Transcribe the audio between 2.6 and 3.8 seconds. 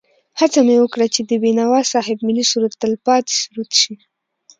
تل پاتې سرود